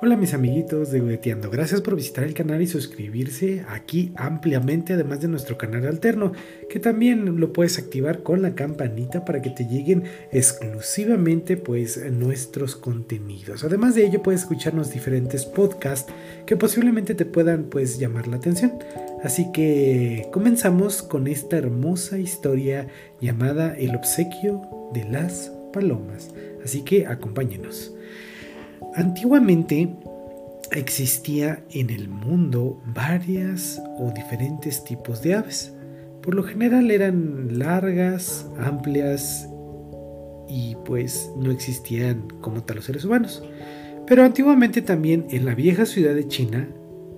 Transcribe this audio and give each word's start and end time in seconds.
Hola 0.00 0.16
mis 0.16 0.32
amiguitos 0.32 0.92
de 0.92 1.00
Gueteando, 1.00 1.50
gracias 1.50 1.80
por 1.80 1.96
visitar 1.96 2.22
el 2.22 2.32
canal 2.32 2.62
y 2.62 2.68
suscribirse 2.68 3.64
aquí 3.68 4.12
ampliamente 4.14 4.92
además 4.92 5.20
de 5.20 5.26
nuestro 5.26 5.58
canal 5.58 5.88
alterno 5.88 6.30
que 6.70 6.78
también 6.78 7.40
lo 7.40 7.52
puedes 7.52 7.80
activar 7.80 8.22
con 8.22 8.40
la 8.40 8.54
campanita 8.54 9.24
para 9.24 9.42
que 9.42 9.50
te 9.50 9.66
lleguen 9.66 10.04
exclusivamente 10.30 11.56
pues 11.56 12.00
nuestros 12.12 12.76
contenidos. 12.76 13.64
Además 13.64 13.96
de 13.96 14.06
ello 14.06 14.22
puedes 14.22 14.42
escucharnos 14.42 14.92
diferentes 14.92 15.44
podcasts 15.44 16.12
que 16.46 16.56
posiblemente 16.56 17.16
te 17.16 17.26
puedan 17.26 17.64
pues 17.64 17.98
llamar 17.98 18.28
la 18.28 18.36
atención. 18.36 18.78
Así 19.24 19.50
que 19.50 20.28
comenzamos 20.30 21.02
con 21.02 21.26
esta 21.26 21.58
hermosa 21.58 22.18
historia 22.18 22.86
llamada 23.20 23.76
El 23.76 23.96
obsequio 23.96 24.62
de 24.94 25.06
las 25.06 25.50
palomas. 25.72 26.30
Así 26.64 26.82
que 26.82 27.08
acompáñenos. 27.08 27.94
Antiguamente 28.94 29.96
existía 30.72 31.62
en 31.70 31.90
el 31.90 32.08
mundo 32.08 32.80
varias 32.86 33.80
o 33.98 34.10
diferentes 34.10 34.84
tipos 34.84 35.22
de 35.22 35.34
aves. 35.34 35.74
Por 36.22 36.34
lo 36.34 36.42
general 36.42 36.90
eran 36.90 37.58
largas, 37.58 38.46
amplias 38.58 39.48
y 40.48 40.76
pues 40.84 41.30
no 41.36 41.50
existían 41.50 42.28
como 42.40 42.62
tal 42.62 42.76
los 42.76 42.86
seres 42.86 43.04
humanos. 43.04 43.42
Pero 44.06 44.24
antiguamente 44.24 44.82
también 44.82 45.26
en 45.30 45.44
la 45.44 45.54
vieja 45.54 45.86
ciudad 45.86 46.14
de 46.14 46.26
China, 46.28 46.68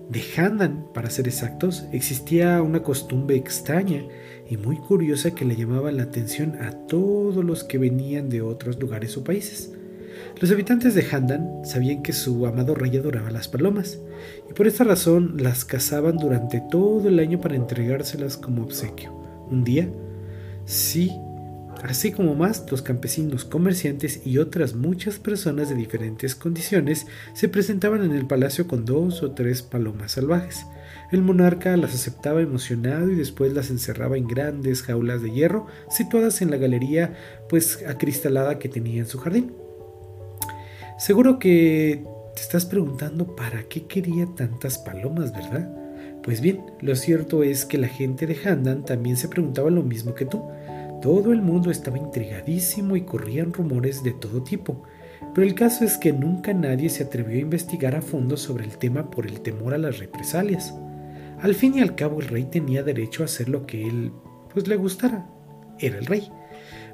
de 0.08 0.22
Handan 0.36 0.86
para 0.92 1.08
ser 1.08 1.28
exactos, 1.28 1.84
existía 1.92 2.60
una 2.62 2.82
costumbre 2.82 3.36
extraña 3.36 4.02
y 4.48 4.56
muy 4.56 4.76
curiosa 4.76 5.32
que 5.32 5.44
le 5.44 5.54
llamaba 5.54 5.92
la 5.92 6.02
atención 6.02 6.56
a 6.60 6.72
todos 6.72 7.44
los 7.44 7.62
que 7.62 7.78
venían 7.78 8.28
de 8.28 8.42
otros 8.42 8.80
lugares 8.80 9.16
o 9.16 9.22
países. 9.22 9.72
Los 10.40 10.50
habitantes 10.50 10.94
de 10.94 11.04
Handan 11.10 11.64
sabían 11.64 12.02
que 12.02 12.12
su 12.12 12.46
amado 12.46 12.74
rey 12.74 12.96
adoraba 12.96 13.30
las 13.30 13.48
palomas, 13.48 13.98
y 14.48 14.54
por 14.54 14.66
esta 14.66 14.84
razón 14.84 15.34
las 15.38 15.64
cazaban 15.64 16.16
durante 16.16 16.62
todo 16.70 17.08
el 17.08 17.18
año 17.18 17.40
para 17.40 17.56
entregárselas 17.56 18.36
como 18.36 18.62
obsequio. 18.62 19.12
Un 19.50 19.64
día, 19.64 19.88
sí, 20.64 21.10
así 21.82 22.12
como 22.12 22.34
más, 22.34 22.64
los 22.70 22.82
campesinos, 22.82 23.44
comerciantes 23.44 24.26
y 24.26 24.38
otras 24.38 24.74
muchas 24.74 25.18
personas 25.18 25.68
de 25.68 25.74
diferentes 25.74 26.34
condiciones 26.34 27.06
se 27.34 27.48
presentaban 27.48 28.04
en 28.04 28.12
el 28.12 28.26
palacio 28.26 28.66
con 28.66 28.84
dos 28.84 29.22
o 29.22 29.32
tres 29.32 29.62
palomas 29.62 30.12
salvajes. 30.12 30.64
El 31.12 31.22
monarca 31.22 31.76
las 31.76 31.94
aceptaba 31.94 32.40
emocionado 32.40 33.10
y 33.10 33.16
después 33.16 33.52
las 33.52 33.70
encerraba 33.70 34.16
en 34.16 34.28
grandes 34.28 34.82
jaulas 34.82 35.22
de 35.22 35.32
hierro 35.32 35.66
situadas 35.90 36.40
en 36.40 36.50
la 36.50 36.56
galería 36.56 37.14
pues 37.48 37.84
acristalada 37.86 38.58
que 38.58 38.68
tenía 38.68 39.00
en 39.00 39.06
su 39.06 39.18
jardín. 39.18 39.52
Seguro 41.00 41.38
que 41.38 42.04
te 42.34 42.42
estás 42.42 42.66
preguntando 42.66 43.34
para 43.34 43.62
qué 43.62 43.86
quería 43.86 44.26
tantas 44.36 44.76
palomas, 44.76 45.32
¿verdad? 45.32 45.74
Pues 46.22 46.42
bien, 46.42 46.60
lo 46.82 46.94
cierto 46.94 47.42
es 47.42 47.64
que 47.64 47.78
la 47.78 47.88
gente 47.88 48.26
de 48.26 48.36
Handan 48.44 48.84
también 48.84 49.16
se 49.16 49.28
preguntaba 49.28 49.70
lo 49.70 49.82
mismo 49.82 50.14
que 50.14 50.26
tú. 50.26 50.42
Todo 51.00 51.32
el 51.32 51.40
mundo 51.40 51.70
estaba 51.70 51.96
intrigadísimo 51.96 52.96
y 52.96 53.06
corrían 53.06 53.54
rumores 53.54 54.02
de 54.02 54.12
todo 54.12 54.42
tipo. 54.42 54.82
Pero 55.34 55.46
el 55.46 55.54
caso 55.54 55.86
es 55.86 55.96
que 55.96 56.12
nunca 56.12 56.52
nadie 56.52 56.90
se 56.90 57.04
atrevió 57.04 57.38
a 57.38 57.40
investigar 57.40 57.96
a 57.96 58.02
fondo 58.02 58.36
sobre 58.36 58.64
el 58.64 58.76
tema 58.76 59.10
por 59.10 59.26
el 59.26 59.40
temor 59.40 59.72
a 59.72 59.78
las 59.78 60.00
represalias. 60.00 60.74
Al 61.40 61.54
fin 61.54 61.78
y 61.78 61.80
al 61.80 61.94
cabo 61.94 62.20
el 62.20 62.28
rey 62.28 62.44
tenía 62.44 62.82
derecho 62.82 63.22
a 63.22 63.24
hacer 63.24 63.48
lo 63.48 63.64
que 63.64 63.88
él 63.88 64.12
pues 64.52 64.68
le 64.68 64.76
gustara. 64.76 65.26
Era 65.78 65.96
el 65.96 66.04
rey. 66.04 66.30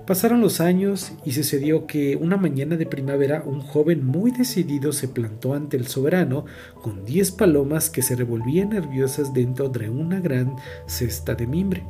Pasaron 0.07 0.41
los 0.41 0.61
años 0.61 1.13
y 1.25 1.33
sucedió 1.33 1.89
que 1.89 2.15
una 2.15 2.37
mañana 2.37 2.77
de 2.77 2.87
primavera 2.87 3.43
un 3.45 3.61
joven 3.61 4.07
muy 4.07 4.31
decidido 4.31 4.93
se 4.93 5.09
plantó 5.09 5.53
ante 5.53 5.77
el 5.77 5.89
soberano 5.89 6.45
con 6.81 7.05
diez 7.05 7.33
palomas 7.33 7.91
que 7.91 8.03
se 8.03 8.15
revolvían 8.15 8.69
nerviosas 8.69 9.35
dentro 9.35 9.69
de 9.69 9.91
una 9.91 10.21
gran 10.21 10.55
cesta 10.87 11.35
de 11.35 11.49
mimbre. 11.49 11.83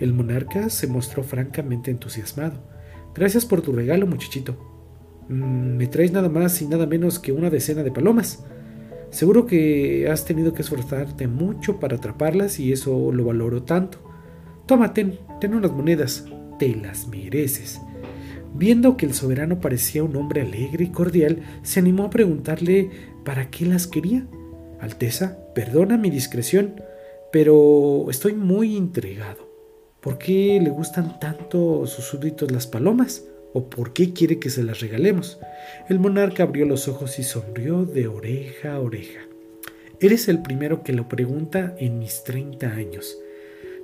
El 0.00 0.12
monarca 0.12 0.70
se 0.70 0.88
mostró 0.88 1.22
francamente 1.22 1.92
entusiasmado. 1.92 2.58
Gracias 3.14 3.46
por 3.46 3.62
tu 3.62 3.72
regalo, 3.72 4.08
muchachito. 4.08 4.56
Mm, 5.28 5.76
me 5.76 5.86
traes 5.86 6.10
nada 6.10 6.28
más 6.28 6.60
y 6.62 6.66
nada 6.66 6.86
menos 6.86 7.20
que 7.20 7.30
una 7.30 7.48
decena 7.48 7.84
de 7.84 7.92
palomas. 7.92 8.44
Seguro 9.10 9.46
que 9.46 10.08
has 10.10 10.24
tenido 10.24 10.52
que 10.52 10.62
esforzarte 10.62 11.28
mucho 11.28 11.78
para 11.78 11.94
atraparlas 11.94 12.58
y 12.58 12.72
eso 12.72 13.12
lo 13.12 13.24
valoro 13.24 13.62
tanto. 13.62 13.98
Toma, 14.66 14.92
ten, 14.92 15.20
ten 15.40 15.54
unas 15.54 15.70
monedas 15.70 16.24
te 16.58 16.74
las 16.74 17.06
mereces. 17.06 17.80
Viendo 18.54 18.96
que 18.96 19.06
el 19.06 19.14
soberano 19.14 19.60
parecía 19.60 20.04
un 20.04 20.16
hombre 20.16 20.42
alegre 20.42 20.84
y 20.84 20.88
cordial, 20.90 21.42
se 21.62 21.80
animó 21.80 22.04
a 22.04 22.10
preguntarle 22.10 22.90
para 23.24 23.50
qué 23.50 23.64
las 23.64 23.86
quería. 23.86 24.26
Alteza, 24.80 25.38
perdona 25.54 25.96
mi 25.96 26.10
discreción, 26.10 26.80
pero 27.32 28.10
estoy 28.10 28.34
muy 28.34 28.76
intrigado. 28.76 29.50
¿Por 30.00 30.18
qué 30.18 30.60
le 30.62 30.70
gustan 30.70 31.20
tanto 31.20 31.86
sus 31.86 32.04
súbditos 32.04 32.50
las 32.50 32.66
palomas? 32.66 33.24
¿O 33.54 33.68
por 33.68 33.92
qué 33.92 34.12
quiere 34.12 34.38
que 34.38 34.50
se 34.50 34.62
las 34.64 34.80
regalemos? 34.80 35.38
El 35.88 36.00
monarca 36.00 36.42
abrió 36.42 36.66
los 36.66 36.88
ojos 36.88 37.18
y 37.18 37.22
sonrió 37.22 37.84
de 37.84 38.08
oreja 38.08 38.74
a 38.74 38.80
oreja. 38.80 39.20
Eres 40.00 40.28
el 40.28 40.42
primero 40.42 40.82
que 40.82 40.92
lo 40.92 41.08
pregunta 41.08 41.76
en 41.78 41.98
mis 42.00 42.24
30 42.24 42.66
años. 42.66 43.16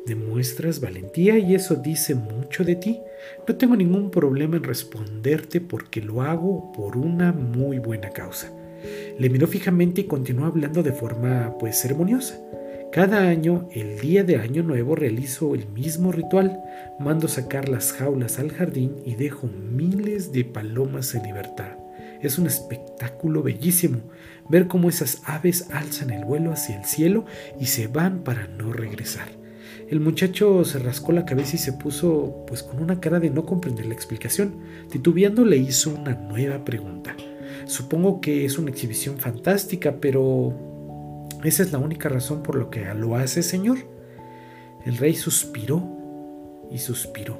Demuestras 0.06 0.80
valentía 0.80 1.38
y 1.38 1.54
eso 1.54 1.76
dice 1.76 2.14
mucho 2.14 2.64
de 2.64 2.76
ti. 2.76 3.00
No 3.46 3.56
tengo 3.56 3.76
ningún 3.76 4.10
problema 4.10 4.56
en 4.56 4.64
responderte 4.64 5.60
porque 5.60 6.00
lo 6.00 6.22
hago 6.22 6.72
por 6.72 6.96
una 6.96 7.32
muy 7.32 7.78
buena 7.78 8.10
causa. 8.10 8.52
Le 9.18 9.28
miró 9.28 9.46
fijamente 9.46 10.02
y 10.02 10.04
continuó 10.04 10.46
hablando 10.46 10.82
de 10.82 10.92
forma 10.92 11.56
pues 11.58 11.80
ceremoniosa. 11.80 12.40
Cada 12.90 13.28
año, 13.28 13.68
el 13.72 13.98
día 14.00 14.24
de 14.24 14.36
Año 14.36 14.62
Nuevo, 14.62 14.94
realizo 14.94 15.54
el 15.54 15.66
mismo 15.68 16.10
ritual. 16.10 16.62
Mando 16.98 17.28
sacar 17.28 17.68
las 17.68 17.92
jaulas 17.92 18.38
al 18.38 18.50
jardín 18.50 18.96
y 19.04 19.14
dejo 19.14 19.46
miles 19.46 20.32
de 20.32 20.44
palomas 20.44 21.14
en 21.14 21.24
libertad. 21.24 21.76
Es 22.22 22.38
un 22.38 22.46
espectáculo 22.46 23.42
bellísimo 23.42 24.00
ver 24.48 24.66
cómo 24.66 24.88
esas 24.88 25.20
aves 25.24 25.66
alzan 25.70 26.10
el 26.10 26.24
vuelo 26.24 26.52
hacia 26.52 26.78
el 26.78 26.84
cielo 26.84 27.26
y 27.60 27.66
se 27.66 27.86
van 27.86 28.20
para 28.20 28.46
no 28.46 28.72
regresar. 28.72 29.28
El 29.88 30.00
muchacho 30.00 30.64
se 30.64 30.78
rascó 30.78 31.12
la 31.12 31.24
cabeza 31.24 31.56
y 31.56 31.58
se 31.58 31.72
puso 31.72 32.44
pues 32.46 32.62
con 32.62 32.82
una 32.82 33.00
cara 33.00 33.20
de 33.20 33.30
no 33.30 33.46
comprender 33.46 33.86
la 33.86 33.94
explicación. 33.94 34.56
Titubeando 34.90 35.44
le 35.44 35.56
hizo 35.56 35.90
una 35.90 36.14
nueva 36.14 36.64
pregunta. 36.64 37.16
Supongo 37.66 38.20
que 38.20 38.44
es 38.44 38.58
una 38.58 38.70
exhibición 38.70 39.18
fantástica, 39.18 39.96
pero 40.00 40.54
¿esa 41.44 41.62
es 41.62 41.72
la 41.72 41.78
única 41.78 42.08
razón 42.08 42.42
por 42.42 42.56
lo 42.56 42.70
que 42.70 42.84
lo 42.94 43.16
hace, 43.16 43.42
señor? 43.42 43.78
El 44.84 44.96
rey 44.96 45.14
suspiró 45.14 45.82
y 46.70 46.78
suspiró, 46.78 47.38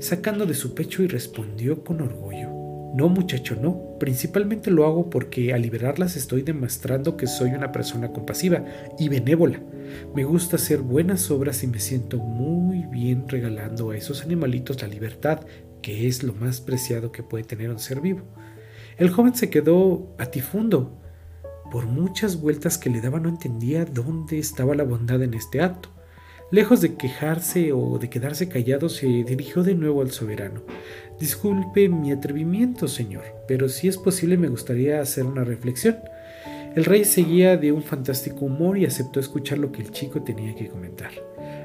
sacando 0.00 0.46
de 0.46 0.54
su 0.54 0.74
pecho 0.74 1.02
y 1.02 1.08
respondió 1.08 1.82
con 1.82 2.00
orgullo. 2.00 2.55
No, 2.96 3.10
muchacho, 3.10 3.56
no. 3.60 3.98
Principalmente 4.00 4.70
lo 4.70 4.86
hago 4.86 5.10
porque 5.10 5.52
al 5.52 5.60
liberarlas 5.60 6.16
estoy 6.16 6.40
demostrando 6.40 7.18
que 7.18 7.26
soy 7.26 7.50
una 7.50 7.70
persona 7.70 8.10
compasiva 8.10 8.64
y 8.98 9.10
benévola. 9.10 9.60
Me 10.14 10.24
gusta 10.24 10.56
hacer 10.56 10.78
buenas 10.80 11.30
obras 11.30 11.62
y 11.62 11.66
me 11.66 11.78
siento 11.78 12.16
muy 12.16 12.86
bien 12.86 13.28
regalando 13.28 13.90
a 13.90 13.98
esos 13.98 14.22
animalitos 14.22 14.80
la 14.80 14.88
libertad, 14.88 15.40
que 15.82 16.06
es 16.06 16.22
lo 16.22 16.32
más 16.32 16.62
preciado 16.62 17.12
que 17.12 17.22
puede 17.22 17.44
tener 17.44 17.68
un 17.68 17.80
ser 17.80 18.00
vivo. 18.00 18.22
El 18.96 19.10
joven 19.10 19.34
se 19.34 19.50
quedó 19.50 20.14
atifundo. 20.16 20.98
Por 21.70 21.84
muchas 21.84 22.40
vueltas 22.40 22.78
que 22.78 22.88
le 22.88 23.02
daba 23.02 23.20
no 23.20 23.28
entendía 23.28 23.84
dónde 23.84 24.38
estaba 24.38 24.74
la 24.74 24.84
bondad 24.84 25.22
en 25.22 25.34
este 25.34 25.60
acto. 25.60 25.90
Lejos 26.52 26.80
de 26.80 26.94
quejarse 26.94 27.72
o 27.72 27.98
de 27.98 28.08
quedarse 28.08 28.48
callado, 28.48 28.88
se 28.88 29.06
dirigió 29.06 29.64
de 29.64 29.74
nuevo 29.74 30.00
al 30.00 30.12
soberano. 30.12 30.62
Disculpe 31.18 31.88
mi 31.88 32.12
atrevimiento, 32.12 32.86
señor, 32.86 33.24
pero 33.48 33.68
si 33.68 33.88
es 33.88 33.96
posible 33.98 34.36
me 34.36 34.48
gustaría 34.48 35.00
hacer 35.00 35.26
una 35.26 35.42
reflexión. 35.42 35.96
El 36.76 36.84
rey 36.84 37.04
seguía 37.04 37.56
de 37.56 37.72
un 37.72 37.82
fantástico 37.82 38.44
humor 38.44 38.78
y 38.78 38.84
aceptó 38.84 39.18
escuchar 39.18 39.58
lo 39.58 39.72
que 39.72 39.82
el 39.82 39.90
chico 39.90 40.22
tenía 40.22 40.54
que 40.54 40.68
comentar. 40.68 41.10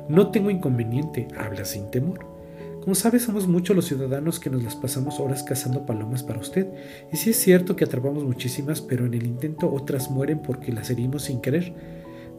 No 0.09 0.31
tengo 0.31 0.49
inconveniente, 0.49 1.27
habla 1.37 1.63
sin 1.63 1.91
temor. 1.91 2.25
Como 2.81 2.95
sabe, 2.95 3.19
somos 3.19 3.47
muchos 3.47 3.75
los 3.75 3.85
ciudadanos 3.85 4.39
que 4.39 4.49
nos 4.49 4.63
las 4.63 4.75
pasamos 4.75 5.19
horas 5.19 5.43
cazando 5.43 5.85
palomas 5.85 6.23
para 6.23 6.39
usted. 6.39 6.65
Y 7.13 7.17
sí 7.17 7.29
es 7.29 7.37
cierto 7.37 7.75
que 7.75 7.83
atrapamos 7.83 8.23
muchísimas, 8.23 8.81
pero 8.81 9.05
en 9.05 9.13
el 9.13 9.27
intento 9.27 9.71
otras 9.71 10.09
mueren 10.09 10.39
porque 10.41 10.71
las 10.71 10.89
herimos 10.89 11.25
sin 11.25 11.39
querer. 11.39 11.75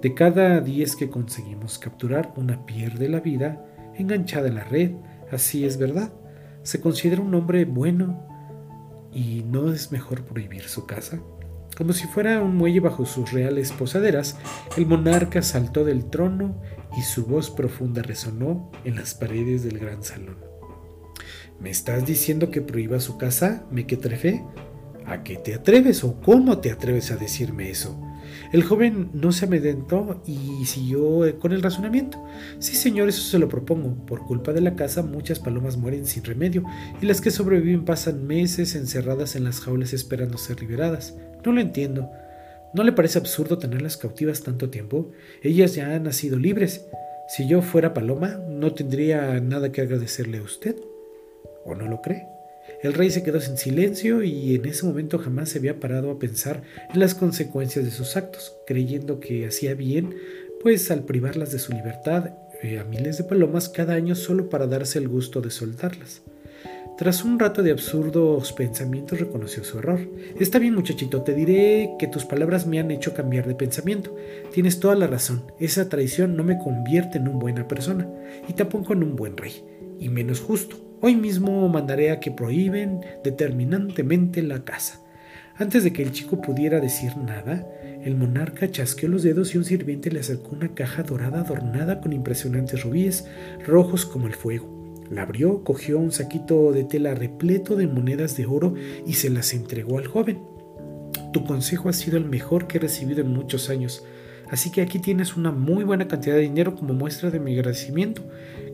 De 0.03 0.15
cada 0.15 0.61
diez 0.61 0.97
que 0.97 1.09
conseguimos 1.09 1.79
capturar, 1.79 2.35
una 2.37 2.67
pierde 2.67 3.09
la 3.09 3.21
vida 3.21 3.65
enganchada 3.95 4.49
en 4.49 4.57
la 4.57 4.65
red. 4.65 4.97
Así 5.31 5.65
es 5.65 5.79
verdad. 5.79 6.13
Se 6.65 6.81
considera 6.81 7.23
un 7.23 7.33
hombre 7.37 7.65
bueno 7.67 8.27
y 9.13 9.45
no 9.45 9.73
es 9.73 9.93
mejor 9.93 10.25
prohibir 10.25 10.65
su 10.65 10.87
caza. 10.87 11.21
Como 11.77 11.93
si 11.93 12.09
fuera 12.09 12.43
un 12.43 12.57
muelle 12.57 12.81
bajo 12.81 13.07
sus 13.07 13.31
reales 13.31 13.71
posaderas, 13.71 14.37
el 14.77 14.87
monarca 14.87 15.41
saltó 15.41 15.85
del 15.85 16.11
trono 16.11 16.61
y 16.99 17.03
su 17.03 17.25
voz 17.27 17.49
profunda 17.49 18.03
resonó 18.03 18.73
en 18.85 18.97
las 18.97 19.15
paredes 19.15 19.63
del 19.63 19.79
gran 19.79 20.03
salón. 20.03 20.39
¿Me 21.61 21.71
estás 21.71 22.05
diciendo 22.05 22.51
que 22.51 22.61
prohíba 22.61 22.99
su 22.99 23.19
casa, 23.19 23.67
mequetrefe? 23.71 24.45
¿A 25.07 25.23
qué 25.23 25.37
te 25.37 25.55
atreves 25.55 26.03
o 26.03 26.21
cómo 26.21 26.59
te 26.59 26.73
atreves 26.73 27.13
a 27.13 27.17
decirme 27.17 27.71
eso? 27.71 28.12
El 28.53 28.63
joven 28.63 29.11
no 29.13 29.33
se 29.33 29.47
amedrentó 29.47 30.23
y 30.27 30.65
siguió 30.67 31.25
eh, 31.25 31.37
con 31.37 31.53
el 31.53 31.63
razonamiento. 31.63 32.23
Sí, 32.59 32.77
señor, 32.77 33.09
eso 33.09 33.23
se 33.23 33.39
lo 33.39 33.49
propongo. 33.49 33.95
Por 34.07 34.27
culpa 34.27 34.53
de 34.53 34.61
la 34.61 34.77
caza, 34.77 35.03
muchas 35.03 35.39
palomas 35.39 35.77
mueren 35.77 36.07
sin 36.07 36.25
remedio, 36.25 36.65
y 37.01 37.07
las 37.07 37.21
que 37.21 37.31
sobreviven 37.31 37.85
pasan 37.85 38.27
meses 38.27 38.75
encerradas 38.75 39.37
en 39.37 39.45
las 39.45 39.61
jaulas 39.61 39.93
esperando 39.93 40.39
ser 40.39 40.61
liberadas. 40.61 41.15
No 41.45 41.53
lo 41.53 41.61
entiendo. 41.61 42.11
¿No 42.75 42.85
le 42.85 42.93
parece 42.93 43.19
absurdo 43.19 43.59
tenerlas 43.59 43.97
cautivas 43.97 44.43
tanto 44.43 44.71
tiempo? 44.71 45.11
Ellas 45.43 45.75
ya 45.75 45.95
han 45.95 46.05
nacido 46.05 46.39
libres. 46.39 46.87
Si 47.29 47.47
yo 47.47 47.63
fuera 47.63 47.95
paloma, 47.95 48.41
no 48.49 48.73
tendría 48.73 49.39
nada 49.41 49.73
que 49.73 49.83
agradecerle 49.83 50.39
a 50.39 50.43
usted. 50.43 50.77
¿O 51.65 51.75
no 51.75 51.87
lo 51.87 52.01
cree? 52.01 52.27
El 52.83 52.95
rey 52.95 53.11
se 53.11 53.23
quedó 53.23 53.41
sin 53.41 53.57
silencio 53.57 54.23
y 54.23 54.55
en 54.55 54.65
ese 54.67 54.87
momento 54.87 55.19
jamás 55.19 55.51
se 55.51 55.59
había 55.59 55.81
parado 55.81 56.11
a 56.11 56.19
pensar 56.19 56.63
en 56.93 57.01
las 57.01 57.15
consecuencias 57.15 57.85
de 57.85 57.91
sus 57.91 58.17
actos, 58.17 58.57
creyendo 58.67 59.21
que 59.21 59.47
hacía 59.47 59.75
bien, 59.75 60.15
pues 60.61 60.91
al 60.91 61.05
privarlas 61.05 61.53
de 61.53 61.59
su 61.59 61.73
libertad 61.73 62.31
eh, 62.63 62.79
a 62.79 62.85
miles 62.85 63.19
de 63.19 63.25
palomas 63.25 63.69
cada 63.69 63.95
año 63.95 64.15
solo 64.15 64.49
para 64.49 64.67
darse 64.67 64.99
el 64.99 65.09
gusto 65.09 65.41
de 65.41 65.51
soltarlas. 65.51 66.23
Tras 66.97 67.25
un 67.25 67.39
rato 67.39 67.63
de 67.63 67.73
absurdos 67.73 68.53
pensamientos 68.53 69.19
reconoció 69.19 69.65
su 69.65 69.79
error. 69.79 69.99
Está 70.39 70.59
bien 70.61 70.75
muchachito, 70.75 71.23
te 71.23 71.35
diré 71.35 71.91
que 71.99 72.07
tus 72.07 72.25
palabras 72.25 72.67
me 72.67 72.79
han 72.79 72.91
hecho 72.91 73.15
cambiar 73.15 73.49
de 73.49 73.55
pensamiento. 73.55 74.15
Tienes 74.53 74.79
toda 74.79 74.95
la 74.95 75.09
razón, 75.09 75.45
esa 75.59 75.89
traición 75.89 76.37
no 76.37 76.45
me 76.45 76.59
convierte 76.59 77.19
en 77.19 77.29
una 77.29 77.39
buena 77.39 77.67
persona 77.67 78.09
y 78.47 78.53
tampoco 78.53 78.93
en 78.93 79.03
un 79.03 79.17
buen 79.17 79.37
rey, 79.37 79.65
y 79.99 80.11
menos 80.11 80.41
justo. 80.41 80.92
Hoy 81.05 81.17
mismo 81.17 81.69
mandaré 81.69 82.13
a 82.13 82.21
que 82.21 82.31
prohíben 82.31 83.01
determinantemente 83.25 84.41
la 84.41 84.65
caza. 84.65 85.01
Antes 85.57 85.83
de 85.83 85.93
que 85.93 86.01
el 86.01 86.13
chico 86.13 86.41
pudiera 86.41 86.79
decir 86.79 87.17
nada, 87.17 87.67
el 88.05 88.15
monarca 88.15 88.71
chasqueó 88.71 89.09
los 89.09 89.25
dedos 89.25 89.53
y 89.53 89.59
un 89.59 89.65
sirviente 89.65 90.13
le 90.13 90.21
acercó 90.21 90.51
una 90.55 90.77
caja 90.77 91.03
dorada 91.03 91.41
adornada 91.41 92.01
con 92.01 92.13
impresionantes 92.13 92.85
rubíes, 92.85 93.27
rojos 93.67 94.07
como 94.07 94.29
el 94.29 94.35
fuego. 94.35 95.03
La 95.11 95.23
abrió, 95.23 95.65
cogió 95.65 95.99
un 95.99 96.13
saquito 96.13 96.71
de 96.71 96.85
tela 96.85 97.17
repleto 97.17 97.75
de 97.75 97.89
monedas 97.89 98.37
de 98.37 98.47
oro 98.47 98.75
y 99.05 99.15
se 99.15 99.29
las 99.29 99.55
entregó 99.55 99.99
al 99.99 100.07
joven. 100.07 100.39
Tu 101.33 101.45
consejo 101.45 101.89
ha 101.89 101.95
sido 101.95 102.17
el 102.17 102.27
mejor 102.27 102.69
que 102.69 102.79
he 102.79 102.81
recibido 102.81 103.23
en 103.23 103.33
muchos 103.33 103.71
años, 103.71 104.05
así 104.53 104.71
que 104.71 104.83
aquí 104.83 105.01
tienes 105.01 105.37
una 105.37 105.51
muy 105.51 105.83
buena 105.83 106.07
cantidad 106.07 106.37
de 106.37 106.43
dinero 106.43 106.77
como 106.77 106.95
muestra 106.95 107.31
de 107.31 107.41
mi 107.41 107.55
agradecimiento. 107.55 108.23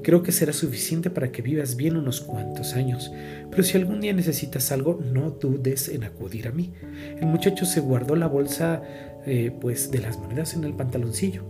Creo 0.03 0.23
que 0.23 0.33
será 0.33 0.53
suficiente 0.53 1.09
para 1.09 1.33
que 1.33 1.41
vivas 1.41 1.77
bien 1.77 1.97
unos 1.97 2.21
cuantos 2.21 2.75
años, 2.75 3.11
pero 3.51 3.63
si 3.63 3.79
algún 3.79 4.01
día 4.01 4.13
necesitas 4.13 4.71
algo, 4.73 5.01
no 5.13 5.31
dudes 5.31 5.89
en 5.89 6.05
acudir 6.05 6.49
a 6.49 6.53
mí. 6.53 6.75
El 7.19 7.27
muchacho 7.27 7.65
se 7.65 7.81
guardó 7.81 8.17
la 8.17 8.27
bolsa 8.27 8.83
eh, 9.25 9.51
pues 9.61 9.91
de 9.91 10.01
las 10.01 10.19
monedas 10.19 10.55
en 10.55 10.65
el 10.65 10.75
pantaloncillo. 10.75 11.45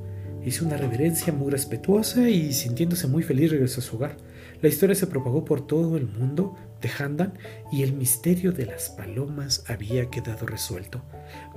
Hizo 0.45 0.65
una 0.65 0.77
reverencia 0.77 1.33
muy 1.33 1.51
respetuosa 1.51 2.29
y 2.29 2.53
sintiéndose 2.53 3.07
muy 3.07 3.23
feliz 3.23 3.51
regresó 3.51 3.81
a 3.81 3.85
su 3.85 3.97
hogar. 3.97 4.17
La 4.61 4.69
historia 4.69 4.95
se 4.95 5.07
propagó 5.07 5.45
por 5.45 5.67
todo 5.67 5.97
el 5.97 6.07
mundo 6.07 6.57
de 6.81 6.89
Handan 6.89 7.35
y 7.71 7.83
el 7.83 7.93
misterio 7.93 8.53
de 8.53 8.67
las 8.67 8.91
palomas 8.91 9.65
había 9.69 10.11
quedado 10.11 10.47
resuelto. 10.47 11.03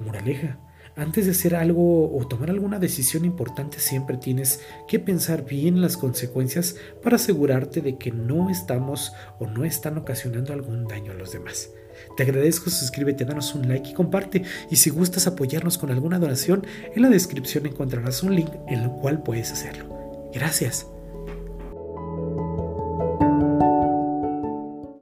Moraleja, 0.04 0.60
antes 0.96 1.26
de 1.26 1.32
hacer 1.32 1.56
algo 1.56 2.16
o 2.16 2.28
tomar 2.28 2.50
alguna 2.50 2.80
decisión 2.80 3.26
importante 3.26 3.80
siempre 3.80 4.18
tienes 4.18 4.62
que 4.88 5.00
pensar 5.00 5.46
bien 5.46 5.82
las 5.82 5.98
consecuencias 5.98 6.76
para 7.02 7.16
asegurarte 7.16 7.82
de 7.82 7.98
que 7.98 8.12
no 8.12 8.50
estamos 8.50 9.14
o 9.40 9.48
no 9.48 9.64
están 9.64 9.98
ocasionando 9.98 10.54
algún 10.54 10.88
daño 10.88 11.12
a 11.12 11.16
los 11.16 11.32
demás. 11.32 11.70
Te 12.18 12.24
agradezco, 12.24 12.70
suscríbete, 12.70 13.26
danos 13.26 13.54
un 13.56 13.68
like 13.68 13.90
y 13.90 13.94
comparte. 13.94 14.44
Y 14.70 14.76
si 14.78 14.90
gustas 14.90 15.28
apoyarnos 15.28 15.78
con 15.78 15.92
alguna 15.92 16.20
donación, 16.20 16.66
en 16.96 17.02
la 17.02 17.10
descripción 17.10 17.66
encontrarás 17.66 18.24
un 18.24 18.36
link 18.36 18.52
en 18.68 18.82
el 18.82 18.90
cual 18.90 19.24
puedes 19.24 19.52
hacerlo. 19.52 20.30
Gracias. 20.34 20.91